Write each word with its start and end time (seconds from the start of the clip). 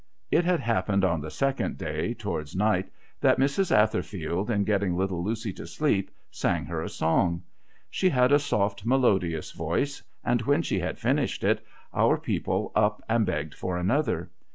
It 0.31 0.45
had 0.45 0.59
happened 0.61 1.05
on 1.05 1.21
the 1.21 1.29
second 1.29 1.77
day, 1.77 2.15
towards 2.15 2.55
night, 2.55 2.89
that 3.19 3.37
Mrs. 3.37 3.69
Atherfield, 3.71 4.49
in 4.49 4.63
getting 4.63 4.95
Little 4.95 5.23
Lucy 5.23 5.53
to 5.53 5.67
sleep, 5.67 6.09
sang 6.31 6.65
her 6.65 6.81
a 6.81 6.89
song. 6.89 7.43
She 7.87 8.09
had 8.09 8.31
a 8.31 8.39
soft, 8.39 8.83
melodious 8.83 9.51
voice, 9.51 10.01
and, 10.23 10.41
when 10.41 10.63
she 10.63 10.79
had 10.79 10.97
finished 10.97 11.43
it, 11.43 11.63
our 11.93 12.17
people 12.17 12.71
up 12.73 13.03
and 13.07 13.27
begged 13.27 13.53
for 13.53 13.77
another. 13.77 14.31